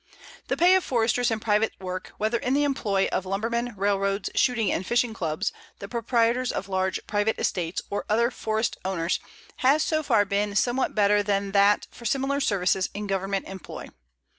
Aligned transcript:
The 0.47 0.57
pay 0.57 0.73
of 0.73 0.83
Foresters 0.83 1.29
in 1.29 1.39
private 1.39 1.73
work, 1.79 2.13
whether 2.17 2.39
in 2.39 2.55
the 2.55 2.63
employ 2.63 3.07
of 3.11 3.23
lumbermen, 3.27 3.75
railroads, 3.77 4.31
shooting 4.33 4.71
and 4.71 4.83
fishing 4.83 5.13
clubs, 5.13 5.51
the 5.77 5.87
proprietors 5.87 6.51
of 6.51 6.67
large 6.67 6.99
private 7.05 7.37
estates, 7.37 7.83
or 7.91 8.05
other 8.09 8.31
forest 8.31 8.77
owners, 8.83 9.19
has 9.57 9.83
so 9.83 10.01
far 10.01 10.25
been 10.25 10.55
somewhat 10.55 10.95
better 10.95 11.21
than 11.21 11.51
that 11.51 11.85
for 11.91 12.05
similar 12.05 12.39
services 12.39 12.89
in 12.95 13.05
Government 13.05 13.45
employ. 13.47 13.89